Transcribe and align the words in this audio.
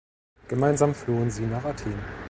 Gemeinsam 0.47 0.95
flohen 0.95 1.29
sie 1.29 1.45
nach 1.45 1.63
Athen. 1.63 1.93